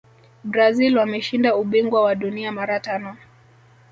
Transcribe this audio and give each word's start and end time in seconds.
brazil 0.43 0.97
wameshinda 0.97 1.55
ubingwa 1.55 2.03
wa 2.03 2.15
dunia 2.15 2.51
mara 2.51 2.79
tano 2.79 3.17